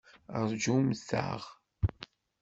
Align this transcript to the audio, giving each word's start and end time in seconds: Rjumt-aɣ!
Rjumt-aɣ! 0.49 1.43